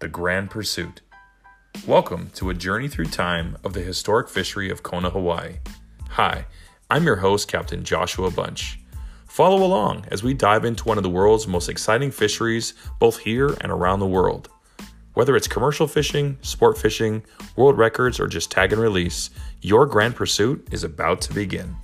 The 0.00 0.06
Grand 0.06 0.48
Pursuit. 0.48 1.00
Welcome 1.84 2.30
to 2.34 2.50
a 2.50 2.54
journey 2.54 2.86
through 2.86 3.06
time 3.06 3.56
of 3.64 3.72
the 3.72 3.80
historic 3.80 4.28
fishery 4.28 4.70
of 4.70 4.84
Kona, 4.84 5.10
Hawaii. 5.10 5.54
Hi, 6.10 6.46
I'm 6.88 7.02
your 7.02 7.16
host, 7.16 7.48
Captain 7.48 7.82
Joshua 7.82 8.30
Bunch. 8.30 8.78
Follow 9.26 9.64
along 9.64 10.06
as 10.12 10.22
we 10.22 10.34
dive 10.34 10.64
into 10.64 10.84
one 10.84 10.98
of 10.98 11.02
the 11.02 11.10
world's 11.10 11.48
most 11.48 11.68
exciting 11.68 12.12
fisheries, 12.12 12.74
both 13.00 13.18
here 13.18 13.56
and 13.60 13.72
around 13.72 13.98
the 13.98 14.06
world. 14.06 14.48
Whether 15.14 15.34
it's 15.34 15.48
commercial 15.48 15.88
fishing, 15.88 16.38
sport 16.42 16.78
fishing, 16.78 17.24
world 17.56 17.76
records, 17.76 18.20
or 18.20 18.28
just 18.28 18.52
tag 18.52 18.72
and 18.72 18.80
release, 18.80 19.30
your 19.62 19.84
grand 19.84 20.14
pursuit 20.14 20.68
is 20.70 20.84
about 20.84 21.20
to 21.22 21.34
begin. 21.34 21.74